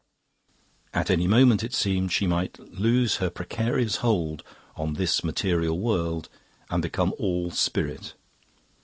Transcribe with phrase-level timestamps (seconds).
[0.95, 4.41] At any moment, it seemed, she might loose her precarious hold
[4.75, 6.27] on this material world
[6.71, 8.15] and become all spirit.